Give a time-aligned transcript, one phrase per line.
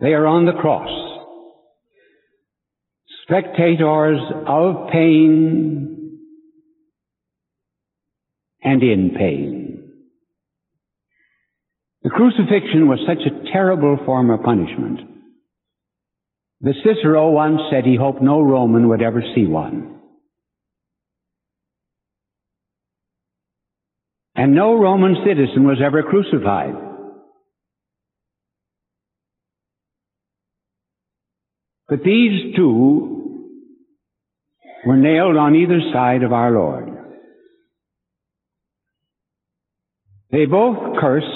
[0.00, 0.88] They are on the cross.
[3.24, 6.18] Spectators of pain
[8.62, 9.92] and in pain.
[12.02, 15.00] The crucifixion was such a terrible form of punishment
[16.60, 20.00] that Cicero once said he hoped no Roman would ever see one.
[24.34, 26.87] And no Roman citizen was ever crucified.
[31.88, 33.18] But these two
[34.86, 36.90] were nailed on either side of our Lord.
[40.30, 41.26] They both cursed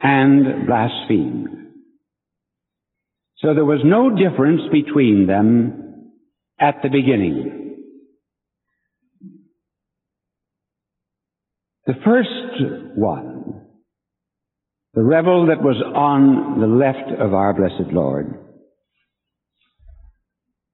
[0.00, 1.48] and blasphemed.
[3.38, 6.12] So there was no difference between them
[6.58, 7.76] at the beginning.
[11.86, 13.62] The first one,
[14.94, 18.45] the rebel that was on the left of our blessed Lord,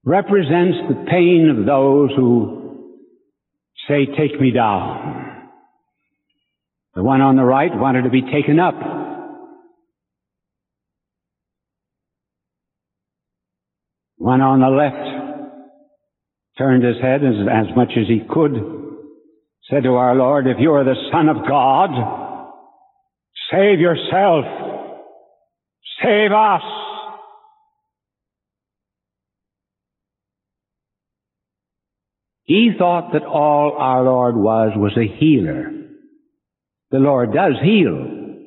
[0.05, 2.91] represents the pain of those who
[3.89, 5.49] say, take me down.
[6.95, 8.75] The one on the right wanted to be taken up.
[14.17, 15.13] One on the left
[16.59, 18.53] turned his head as, as much as he could,
[19.71, 21.91] said to our Lord, if you are the Son of God,
[23.51, 24.45] save yourself.
[26.03, 26.63] Save us.
[32.53, 35.71] He thought that all our Lord was was a healer.
[36.91, 38.45] The Lord does heal.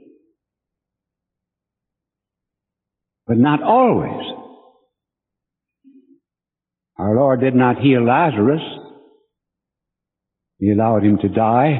[3.26, 4.24] But not always.
[7.00, 8.62] Our Lord did not heal Lazarus.
[10.60, 11.80] He allowed him to die.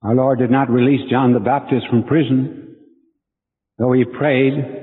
[0.00, 2.76] Our Lord did not release John the Baptist from prison,
[3.78, 4.81] though he prayed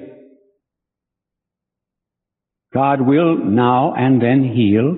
[2.73, 4.97] God will now and then heal,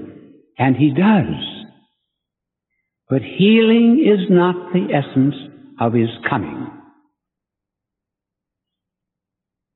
[0.57, 1.65] and He does.
[3.09, 5.35] But healing is not the essence
[5.79, 6.67] of His coming.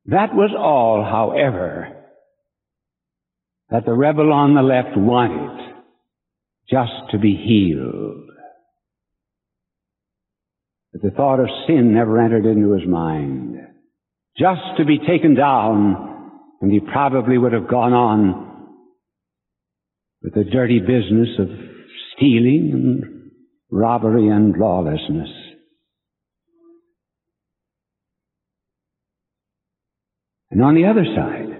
[0.06, 1.96] That was all, however,
[3.70, 5.74] that the rebel on the left wanted,
[6.70, 8.30] just to be healed.
[10.94, 13.58] But the thought of sin never entered into his mind.
[14.38, 16.15] Just to be taken down
[16.66, 18.70] and he probably would have gone on
[20.24, 21.48] with the dirty business of
[22.12, 23.32] stealing and
[23.70, 25.30] robbery and lawlessness.
[30.50, 31.56] And on the other side,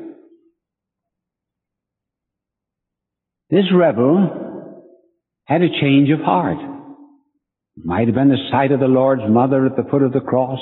[3.52, 4.82] this rebel
[5.46, 6.58] had a change of heart.
[7.78, 10.20] It might have been the sight of the Lord's mother at the foot of the
[10.20, 10.60] cross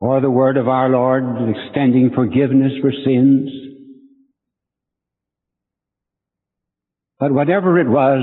[0.00, 3.50] or the word of our Lord extending forgiveness for sins.
[7.18, 8.22] But whatever it was,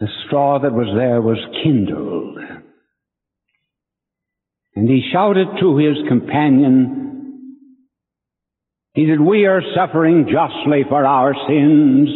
[0.00, 2.38] the straw that was there was kindled.
[4.74, 7.04] And he shouted to his companion,
[8.94, 12.08] he said, we are suffering justly for our sins.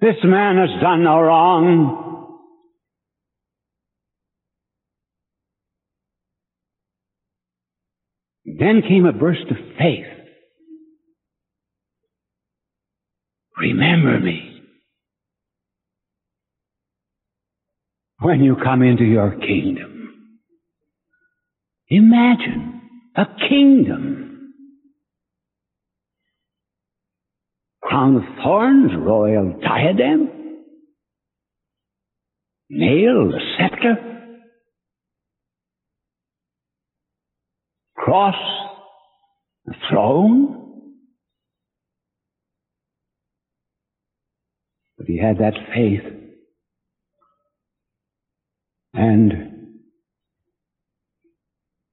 [0.00, 2.09] This man has done no wrong.
[8.60, 10.04] Then came a burst of faith.
[13.56, 14.60] Remember me
[18.20, 20.14] when you come into your kingdom.
[21.88, 22.82] Imagine
[23.16, 24.52] a kingdom.
[27.82, 30.28] Crown of thorns, royal diadem,
[32.68, 34.09] nail, the scepter.
[38.10, 38.34] Cross,
[39.66, 40.56] the throne.
[44.98, 46.12] But he had that faith.
[48.94, 49.30] And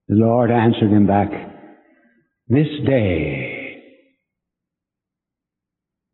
[0.07, 1.29] the Lord answered him back,
[2.47, 3.83] This day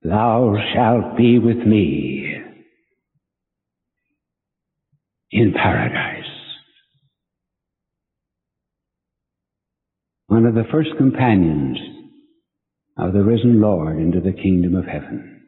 [0.03, 2.41] thou shalt be with me
[5.31, 6.12] in paradise.
[10.44, 11.78] One of the first companions
[12.98, 15.42] of the risen Lord into the kingdom of heaven.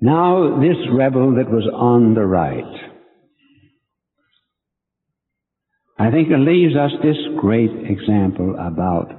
[0.00, 2.64] Now this rebel that was on the right,
[5.98, 9.12] I think it leaves us this great example about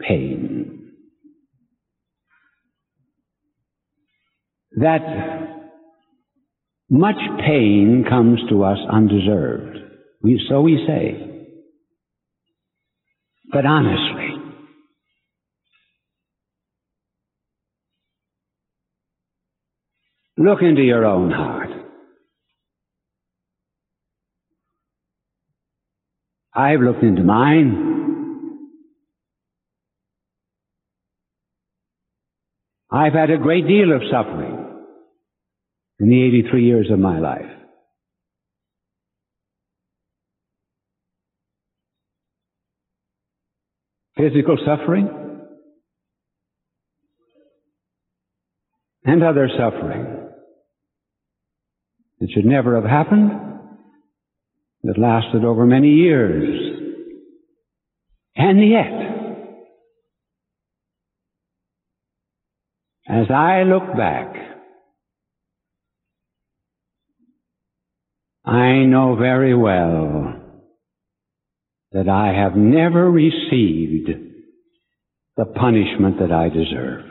[0.00, 0.76] pain.
[4.76, 5.00] that
[6.88, 7.16] much
[7.46, 9.79] pain comes to us undeserved.
[10.22, 11.26] We, so we say.
[13.52, 14.28] But honestly,
[20.36, 21.70] look into your own heart.
[26.54, 27.86] I've looked into mine.
[32.92, 34.58] I've had a great deal of suffering
[36.00, 37.59] in the 83 years of my life.
[44.20, 45.08] Physical suffering
[49.04, 50.28] and other suffering.
[52.20, 53.30] It should never have happened.
[54.82, 56.44] That lasted over many years.
[58.36, 58.92] And yet,
[63.08, 64.34] as I look back,
[68.44, 70.39] I know very well
[71.92, 74.10] that I have never received
[75.36, 77.08] the punishment that I deserved.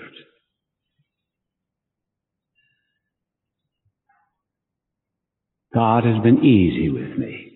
[5.73, 7.51] God has been easy with me.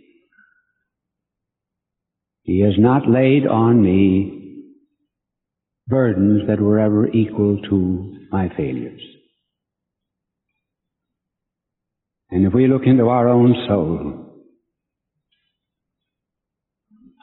[2.44, 4.64] He has not laid on me
[5.88, 9.02] burdens that were ever equal to my failures.
[12.30, 14.23] And if we look into our own soul,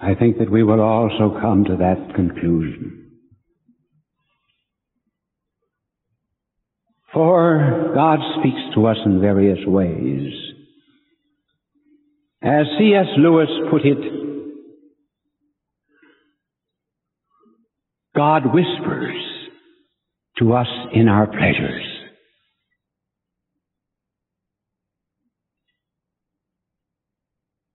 [0.02, 3.10] I think that we will also come to that conclusion.
[7.12, 10.32] For God speaks to us in various ways.
[12.42, 13.06] As C.S.
[13.18, 13.98] Lewis put it,
[18.16, 19.16] God whispers
[20.38, 21.84] to us in our pleasures.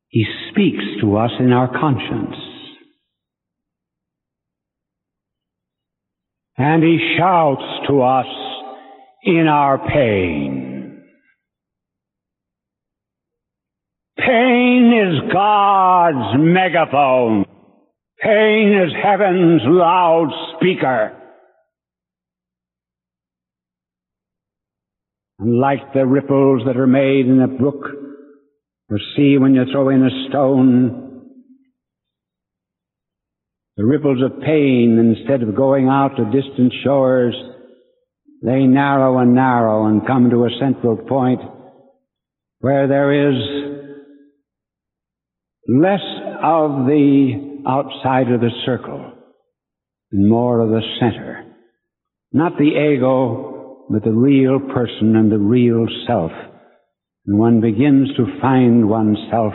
[0.07, 0.25] He
[0.55, 2.35] speaks to us in our conscience.
[6.57, 8.25] And He shouts to us
[9.23, 11.03] in our pain.
[14.17, 17.45] Pain is God's megaphone.
[18.21, 21.21] Pain is heaven's loudspeaker.
[25.37, 28.04] And like the ripples that are made in a brook
[28.89, 31.05] or see when you throw in a stone,
[33.77, 37.35] the ripples of pain, instead of going out to distant shores,
[38.41, 41.41] they narrow and narrow and come to a central point
[42.59, 43.35] where there is
[45.67, 46.01] less
[46.43, 49.13] of the outside of the circle
[50.11, 51.45] and more of the center.
[52.31, 56.31] Not the ego, but the real person and the real self.
[57.25, 59.53] And one begins to find oneself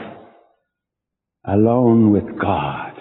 [1.46, 2.92] alone with God.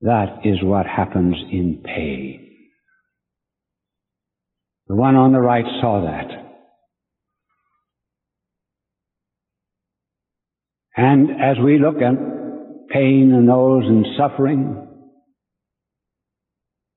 [0.00, 2.48] That is what happens in pain.
[4.88, 6.42] The one on the right saw that.
[10.96, 12.14] And as we look at
[12.90, 14.88] pain and those and suffering,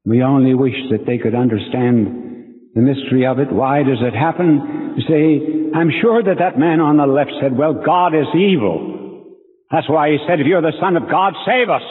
[0.04, 2.35] we only wish that they could understand
[2.76, 3.52] the mystery of it.
[3.52, 4.96] Why does it happen?
[4.98, 9.32] You say, I'm sure that that man on the left said, well, God is evil.
[9.72, 11.82] That's why he said, if you're the son of God, save us.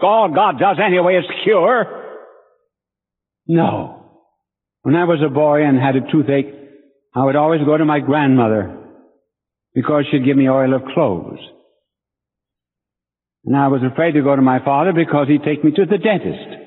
[0.00, 2.20] All God does anyway is cure.
[3.46, 4.20] No.
[4.82, 6.52] When I was a boy and had a toothache,
[7.14, 8.78] I would always go to my grandmother
[9.74, 11.40] because she'd give me oil of cloves.
[13.46, 15.98] And I was afraid to go to my father because he'd take me to the
[15.98, 16.62] dentist.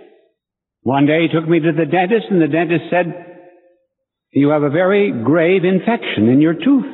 [0.82, 3.28] One day he took me to the dentist and the dentist said,
[4.32, 6.86] you have a very grave infection in your tooth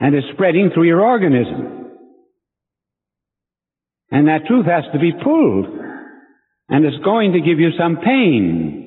[0.00, 1.88] and it's spreading through your organism.
[4.10, 5.66] And that tooth has to be pulled
[6.68, 8.80] and it's going to give you some pain.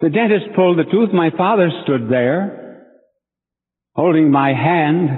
[0.00, 1.10] The dentist pulled the tooth.
[1.12, 2.60] My father stood there
[3.94, 5.10] holding my hand,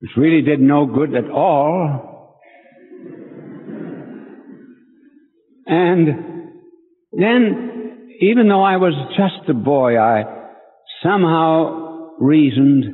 [0.00, 2.15] which really did no good at all.
[5.66, 6.08] And
[7.12, 10.24] then, even though I was just a boy, I
[11.02, 12.84] somehow reasoned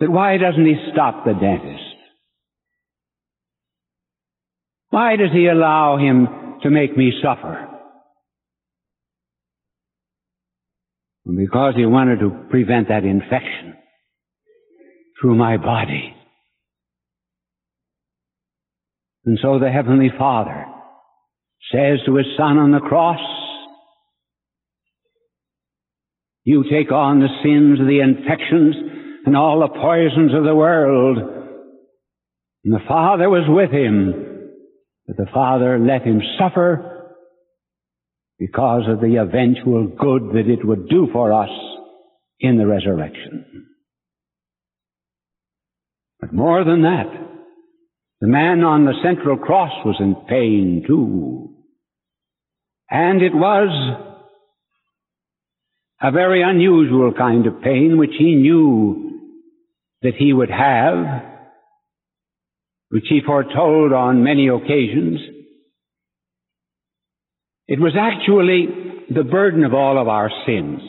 [0.00, 1.84] that why doesn't he stop the dentist?
[4.88, 7.68] Why does he allow him to make me suffer?
[11.24, 13.74] Because he wanted to prevent that infection
[15.20, 16.14] through my body.
[19.24, 20.66] And so the Heavenly Father
[21.72, 23.20] says to his son on the cross,
[26.44, 28.74] you take on the sins, the infections,
[29.26, 31.18] and all the poisons of the world.
[32.64, 34.48] And the Father was with him,
[35.06, 37.14] but the Father let him suffer
[38.38, 41.50] because of the eventual good that it would do for us
[42.40, 43.66] in the resurrection.
[46.20, 47.29] But more than that,
[48.20, 51.54] the man on the central cross was in pain too.
[52.90, 53.70] And it was
[56.02, 59.20] a very unusual kind of pain which he knew
[60.02, 61.22] that he would have,
[62.90, 65.20] which he foretold on many occasions.
[67.68, 68.66] It was actually
[69.14, 70.80] the burden of all of our sins.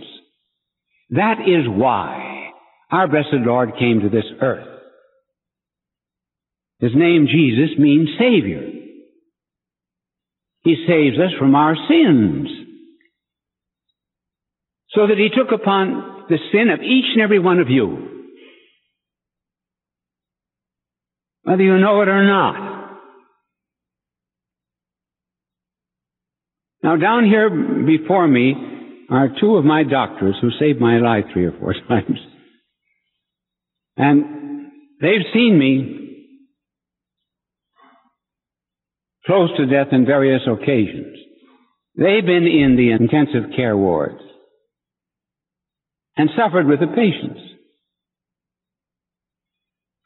[1.12, 2.52] That is why
[2.90, 4.71] our blessed Lord came to this earth.
[6.82, 8.68] His name Jesus means Savior.
[10.64, 12.48] He saves us from our sins.
[14.90, 18.08] So that He took upon the sin of each and every one of you.
[21.44, 23.00] Whether you know it or not.
[26.84, 27.50] Now down here
[27.86, 28.56] before me
[29.10, 32.18] are two of my doctors who saved my life three or four times.
[33.98, 36.01] And they've seen me
[39.26, 41.18] close to death in various occasions.
[41.96, 44.22] They've been in the intensive care wards
[46.18, 47.40] and suffered with the patients.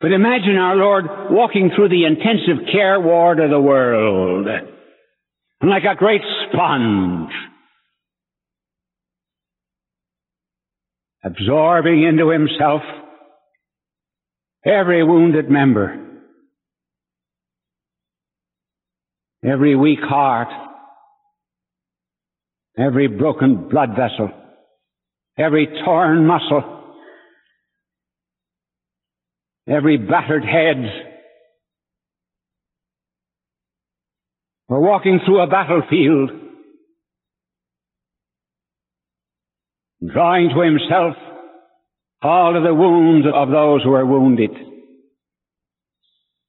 [0.01, 5.83] But imagine our Lord walking through the intensive care ward of the world and like
[5.83, 7.31] a great sponge
[11.23, 12.81] absorbing into himself
[14.63, 15.99] every wounded member
[19.45, 20.47] every weak heart,
[22.77, 24.29] every broken blood vessel,
[25.37, 26.95] every torn muscle,
[29.67, 31.11] every battered head.
[34.67, 36.31] We're walking through a battlefield,
[40.11, 41.15] drawing to himself
[42.21, 44.49] all of the wounds of those who are wounded.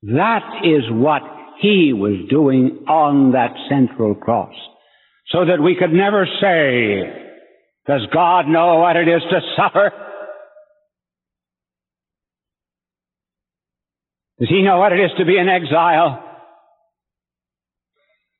[0.02, 4.54] That is what he was doing on that central cross.
[5.28, 7.02] So that we could never say,
[7.86, 9.92] does God know what it is to suffer?
[14.38, 16.22] Does he know what it is to be in exile?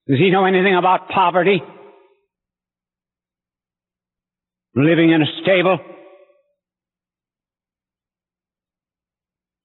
[0.08, 1.62] Does he know anything about poverty?
[4.75, 5.78] Living in a stable?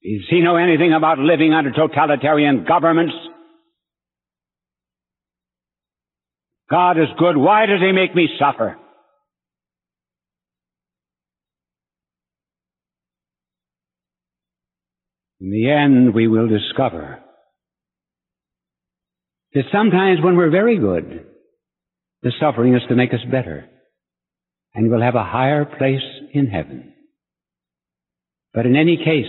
[0.04, 3.14] Does he know anything about living under totalitarian governments?
[6.72, 7.36] God is good.
[7.36, 8.78] Why does He make me suffer?
[15.42, 17.20] In the end, we will discover
[19.54, 21.26] that sometimes when we're very good,
[22.22, 23.68] the suffering is to make us better.
[24.74, 26.00] And we'll have a higher place
[26.34, 26.94] in heaven.
[28.54, 29.26] But in any case,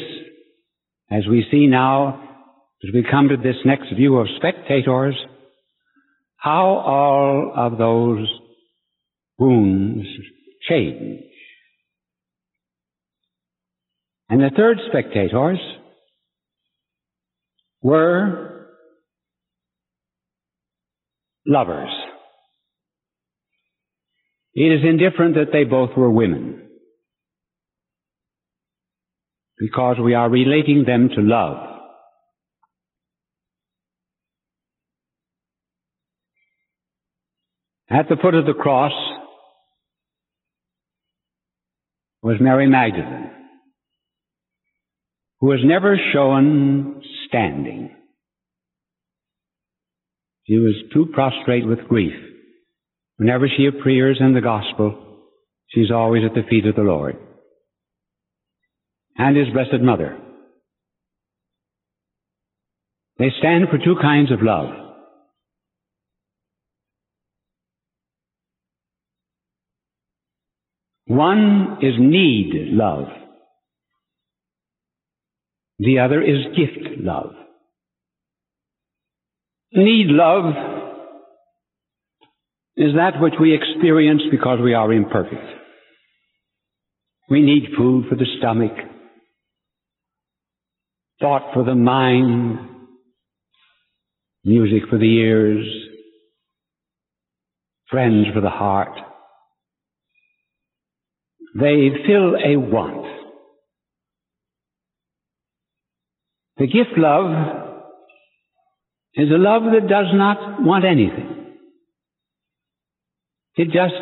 [1.10, 2.22] as we see now,
[2.84, 5.16] as we come to this next view of spectators,
[6.42, 8.26] how all of those
[9.38, 10.04] wounds
[10.68, 11.22] change.
[14.28, 15.60] And the third spectators
[17.80, 18.66] were
[21.46, 21.90] lovers.
[24.54, 26.68] It is indifferent that they both were women
[29.58, 31.71] because we are relating them to love.
[37.92, 38.92] At the foot of the cross
[42.22, 43.30] was Mary Magdalene,
[45.40, 47.94] who was never shown standing.
[50.46, 52.14] She was too prostrate with grief.
[53.18, 55.18] Whenever she appears in the gospel,
[55.68, 57.16] she's always at the feet of the Lord.
[59.18, 60.18] And his blessed mother.
[63.18, 64.81] They stand for two kinds of love.
[71.12, 73.04] One is need love.
[75.78, 77.34] The other is gift love.
[79.74, 80.54] Need love
[82.78, 85.44] is that which we experience because we are imperfect.
[87.28, 88.72] We need food for the stomach,
[91.20, 92.58] thought for the mind,
[94.44, 95.66] music for the ears,
[97.90, 99.11] friends for the heart.
[101.54, 103.06] They fill a want.
[106.56, 107.30] The gift love
[109.14, 111.56] is a love that does not want anything.
[113.56, 113.94] It just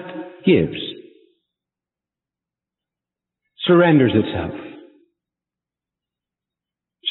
[0.47, 0.77] gives,
[3.67, 4.53] surrenders itself,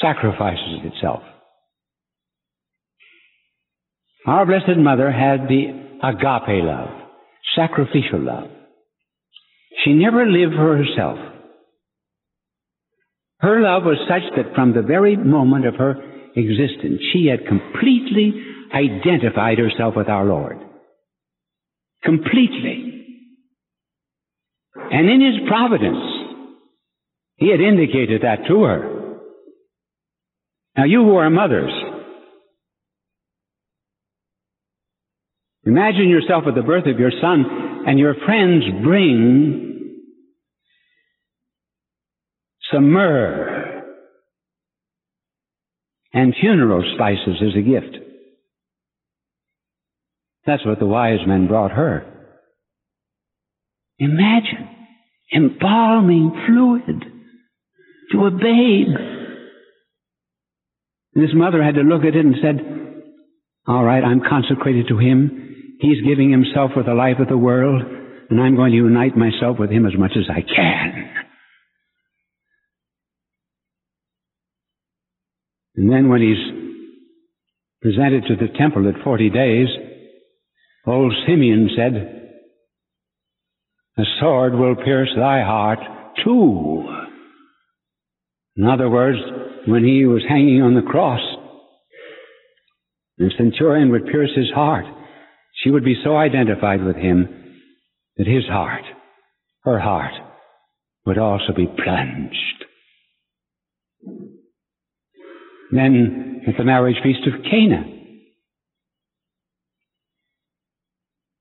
[0.01, 1.21] sacrifices itself.
[4.25, 5.65] Our Blessed Mother had the
[6.03, 6.89] agape love,
[7.55, 8.49] sacrificial love.
[9.83, 11.17] She never lived for herself.
[13.39, 15.95] Her love was such that from the very moment of her
[16.35, 18.33] existence, she had completely
[18.73, 20.57] identified herself with our Lord.
[22.03, 23.05] Completely.
[24.75, 26.03] And in His providence,
[27.37, 29.17] He had indicated that to her.
[30.77, 31.71] Now you who are mothers,
[35.65, 37.45] imagine yourself at the birth of your son
[37.87, 39.68] and your friends bring
[42.71, 43.83] some myrrh
[46.13, 47.97] and funeral spices as a gift.
[50.45, 52.05] That's what the wise men brought her.
[53.99, 54.67] Imagine
[55.33, 57.03] embalming fluid
[58.11, 58.95] to a babe.
[61.13, 62.59] And his mother had to look at it and said,
[63.67, 65.77] all right, I'm consecrated to him.
[65.79, 67.83] He's giving himself for the life of the world,
[68.29, 71.18] and I'm going to unite myself with him as much as I can.
[75.79, 76.35] And then when he's
[77.81, 79.67] presented to the temple at 40 days,
[80.85, 82.33] old Simeon said,
[83.95, 85.79] The sword will pierce thy heart
[86.25, 86.83] too.
[88.57, 89.19] In other words,
[89.67, 91.21] when he was hanging on the cross,
[93.17, 94.83] the centurion would pierce his heart.
[95.63, 97.55] She would be so identified with him
[98.17, 98.83] that his heart,
[99.63, 100.11] her heart,
[101.05, 102.65] would also be plunged.
[105.71, 107.83] Then at the marriage feast of Cana,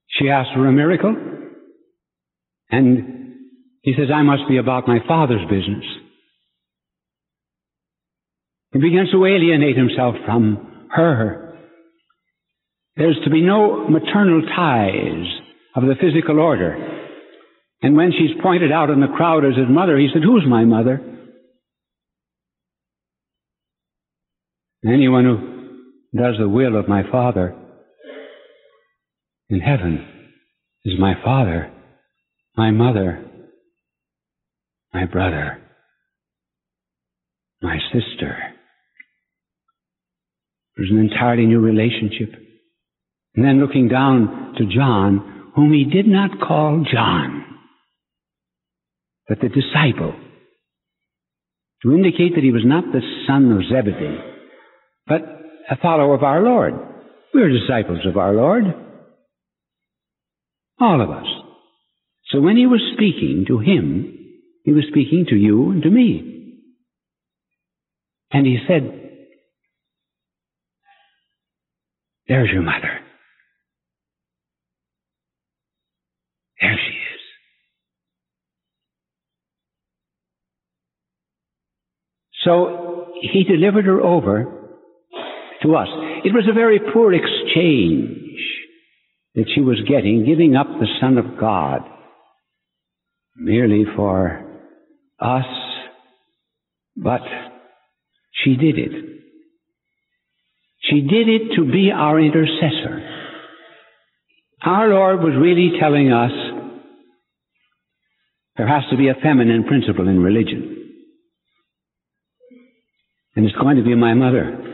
[0.09, 1.14] she asked for a miracle,
[2.71, 3.35] and
[3.83, 5.85] he says, I must be about my father's business.
[8.73, 11.57] He begins to alienate himself from her.
[12.97, 15.25] There's to be no maternal ties
[15.75, 16.77] of the physical order.
[17.81, 20.64] And when she's pointed out in the crowd as his mother, he said, Who's my
[20.64, 21.01] mother?
[24.87, 27.57] Anyone who does the will of my Father
[29.51, 30.07] in heaven
[30.85, 31.73] is my Father,
[32.57, 33.25] my mother,
[34.95, 35.59] my brother,
[37.61, 38.37] my sister.
[40.77, 42.35] There's an entirely new relationship.
[43.35, 47.45] And then looking down to John, whom he did not call John,
[49.29, 50.14] but the disciple,
[51.83, 54.28] to indicate that he was not the son of Zebedee,
[55.09, 55.23] but
[55.71, 56.75] a follower of our Lord.
[57.33, 58.64] We're disciples of our Lord.
[60.81, 61.27] All of us.
[62.31, 64.14] So when he was speaking to him,
[64.64, 66.57] he was speaking to you and to me.
[68.31, 68.94] And he said,
[72.29, 73.01] There's your mother.
[76.61, 77.21] There she is.
[82.44, 84.58] So he delivered her over
[85.62, 85.88] to us.
[86.25, 88.18] It was a very poor exchange
[89.35, 91.81] that she was getting, giving up the Son of God
[93.37, 94.44] merely for
[95.21, 95.44] us,
[96.97, 97.21] but
[98.33, 98.92] she did it.
[100.83, 103.03] She did it to be our intercessor.
[104.62, 106.31] Our Lord was really telling us
[108.57, 110.75] there has to be a feminine principle in religion.
[113.37, 114.68] And it's going to be my mother.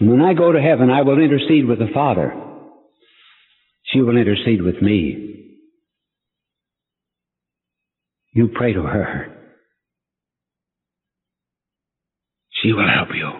[0.00, 2.32] And when I go to heaven, I will intercede with the Father.
[3.92, 5.56] She will intercede with me.
[8.32, 9.34] You pray to her.
[12.62, 13.30] She will help you.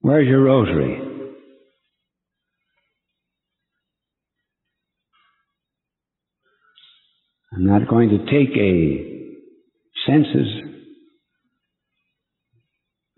[0.00, 1.00] Where's your rosary?
[7.52, 9.14] I'm not going to take a
[10.06, 10.48] census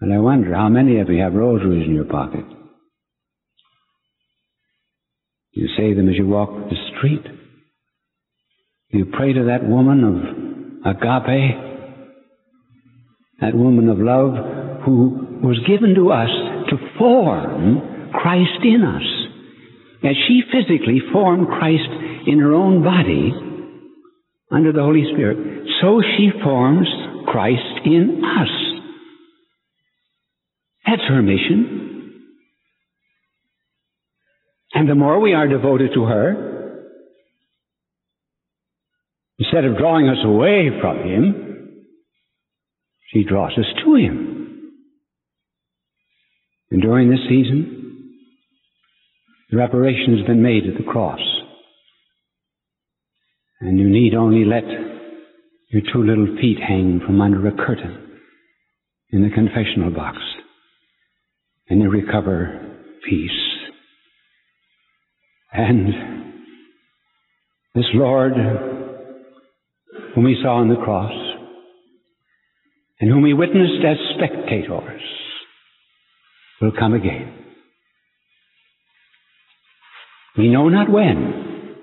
[0.00, 2.44] and I wonder how many of you have rosaries in your pocket.
[5.52, 7.24] You say them as you walk the street.
[8.90, 11.56] You pray to that woman of agape,
[13.40, 16.28] that woman of love who was given to us
[16.70, 19.02] to form Christ in us.
[20.04, 21.88] As she physically formed Christ
[22.26, 23.32] in her own body
[24.52, 26.86] under the Holy Spirit, so she forms
[27.26, 28.65] Christ in us.
[30.96, 32.22] That's her mission.
[34.72, 36.82] And the more we are devoted to her,
[39.38, 41.84] instead of drawing us away from Him,
[43.12, 44.72] she draws us to Him.
[46.70, 48.14] And during this season,
[49.50, 51.20] the reparation has been made at the cross.
[53.60, 54.64] And you need only let
[55.68, 58.18] your two little feet hang from under a curtain
[59.10, 60.18] in the confessional box
[61.68, 62.60] and you recover
[63.08, 63.30] peace.
[65.52, 65.88] And
[67.74, 68.32] this Lord,
[70.14, 71.12] whom we saw on the cross,
[73.00, 75.02] and whom we witnessed as spectators,
[76.60, 77.32] will come again.
[80.38, 81.74] We know not when.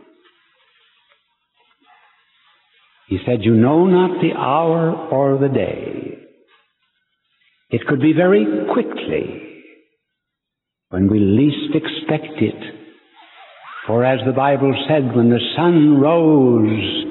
[3.07, 6.17] He said, You know not the hour or the day.
[7.69, 9.52] It could be very quickly
[10.93, 12.75] when we least expect it.
[13.87, 17.05] For as the Bible said, when the sun rose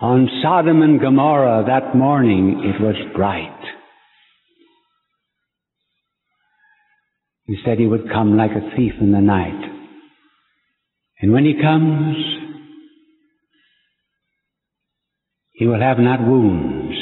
[0.00, 3.50] on Sodom and Gomorrah that morning, it was bright.
[7.46, 9.64] He said he would come like a thief in the night.
[11.20, 12.16] And when he comes,
[15.54, 16.96] he will have not wounds,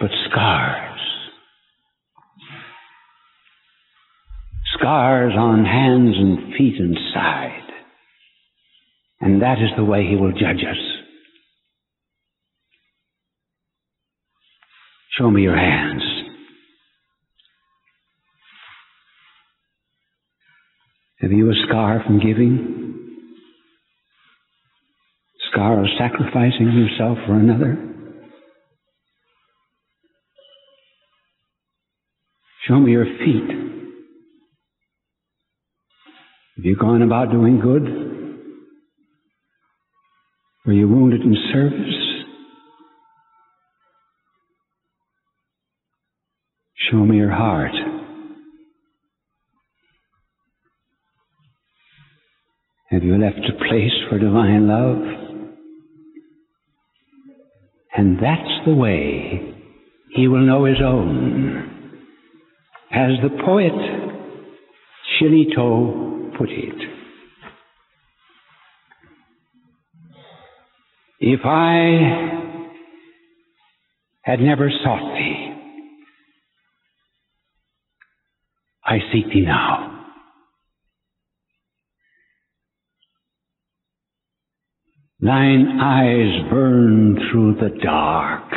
[0.00, 0.85] but scars.
[4.86, 7.68] Scars on hands and feet and side.
[9.20, 10.76] And that is the way he will judge us.
[15.18, 16.02] Show me your hands.
[21.20, 23.16] Have you a scar from giving?
[25.50, 27.76] Scar of sacrificing yourself for another?
[32.68, 33.65] Show me your feet.
[36.56, 37.82] Have you gone about doing good?
[40.64, 42.24] Were you wounded in service?
[46.90, 47.72] Show me your heart.
[52.88, 55.02] Have you left a place for divine love?
[57.94, 59.54] And that's the way
[60.14, 62.00] he will know his own.
[62.90, 63.72] As the poet
[65.20, 66.05] Shillito
[66.38, 66.74] put it.
[71.20, 72.42] If I
[74.22, 75.52] had never sought thee,
[78.84, 80.04] I seek thee now.
[85.20, 88.52] Thine eyes burn through the dark.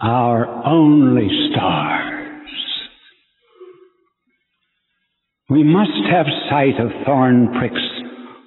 [0.00, 2.05] Our only stars.
[5.48, 7.80] We must have sight of thorn pricks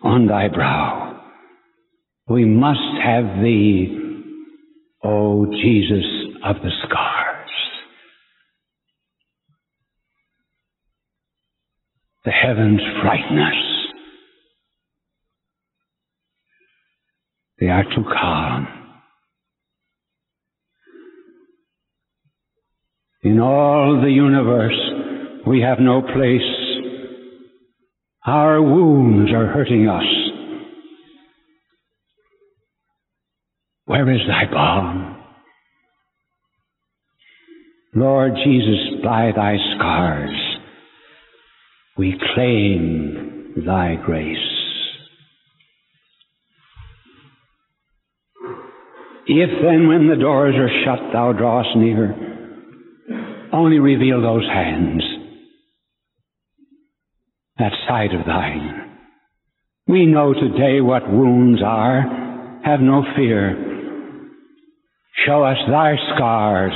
[0.04, 1.22] on thy brow.
[2.28, 3.98] We must have thee,
[5.04, 6.06] O Jesus
[6.44, 7.50] of the scars.
[12.26, 13.54] The heavens frighten us.
[17.62, 18.68] They are too calm.
[23.24, 24.80] In all the universe,
[25.48, 26.59] we have no place.
[28.30, 30.04] Our wounds are hurting us.
[33.86, 35.18] Where is thy balm?
[37.96, 40.30] Lord Jesus, by thy scars,
[41.98, 44.38] we claim thy grace.
[49.26, 52.14] If then, when the doors are shut, thou drawest near,
[53.52, 55.02] only reveal those hands,
[57.60, 58.90] that side of thine.
[59.88, 62.62] We know today what wounds are.
[62.64, 63.70] Have no fear.
[65.26, 66.74] Show us thy scars.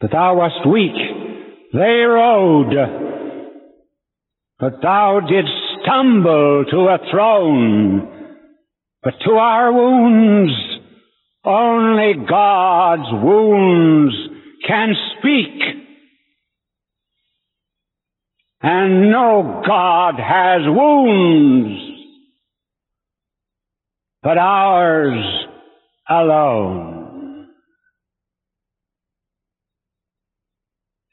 [0.00, 0.92] That thou wast weak,
[1.72, 2.74] they rode,
[4.58, 8.12] but thou didst stumble to a throne.
[9.02, 10.52] But to our wounds,
[11.44, 14.14] only God's wounds
[14.66, 15.85] can speak.
[18.68, 21.80] And no God has wounds,
[24.24, 25.24] but ours
[26.10, 27.46] alone.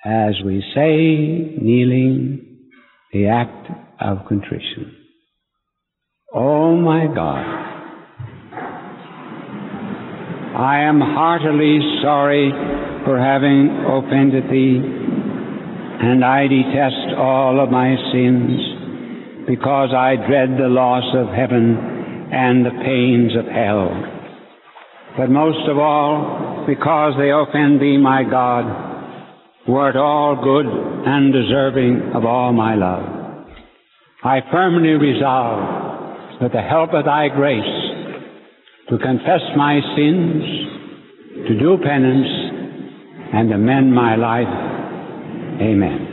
[0.04, 2.70] As we say, kneeling,
[3.12, 3.68] the act
[4.02, 4.96] of contrition.
[6.34, 7.46] Oh my God,
[10.58, 12.50] I am heartily sorry
[13.06, 15.13] for having offended thee,
[16.04, 21.78] and I detest all of my sins because I dread the loss of heaven
[22.32, 23.88] and the pains of hell.
[25.18, 28.66] But most of all, because they offend thee, my God,
[29.66, 33.24] who art all good and deserving of all my love.
[34.24, 37.64] I firmly resolve, with the help of thy grace,
[38.90, 40.44] to confess my sins,
[41.48, 42.28] to do penance,
[43.34, 44.63] and amend my life.
[45.62, 46.13] Amen.